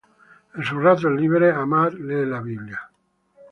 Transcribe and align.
En 0.55 0.63
sus 0.63 0.81
ratos 0.83 1.11
libres 1.17 1.53
ama 1.65 1.83
leer 1.91 2.25
la 2.33 2.41
biblia. 2.49 2.83